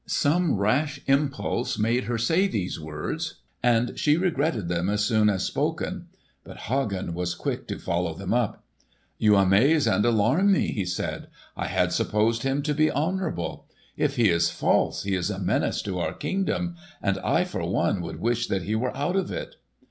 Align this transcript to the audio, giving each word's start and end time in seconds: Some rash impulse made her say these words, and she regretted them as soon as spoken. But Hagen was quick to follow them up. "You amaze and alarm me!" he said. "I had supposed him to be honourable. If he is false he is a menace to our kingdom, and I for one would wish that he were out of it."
Some 0.07 0.55
rash 0.55 0.99
impulse 1.05 1.77
made 1.77 2.05
her 2.05 2.17
say 2.17 2.47
these 2.47 2.79
words, 2.79 3.35
and 3.61 3.99
she 3.99 4.17
regretted 4.17 4.67
them 4.67 4.89
as 4.89 5.05
soon 5.05 5.29
as 5.29 5.43
spoken. 5.43 6.07
But 6.43 6.57
Hagen 6.57 7.13
was 7.13 7.35
quick 7.35 7.67
to 7.67 7.77
follow 7.77 8.15
them 8.15 8.33
up. 8.33 8.63
"You 9.19 9.35
amaze 9.35 9.85
and 9.85 10.03
alarm 10.03 10.51
me!" 10.51 10.69
he 10.71 10.85
said. 10.85 11.27
"I 11.55 11.67
had 11.67 11.93
supposed 11.93 12.41
him 12.41 12.63
to 12.63 12.73
be 12.73 12.89
honourable. 12.89 13.67
If 13.95 14.15
he 14.15 14.29
is 14.29 14.49
false 14.49 15.03
he 15.03 15.13
is 15.13 15.29
a 15.29 15.37
menace 15.37 15.83
to 15.83 15.99
our 15.99 16.13
kingdom, 16.15 16.77
and 16.99 17.19
I 17.19 17.43
for 17.43 17.63
one 17.63 18.01
would 18.01 18.19
wish 18.19 18.47
that 18.47 18.63
he 18.63 18.73
were 18.73 18.97
out 18.97 19.15
of 19.15 19.31
it." 19.31 19.57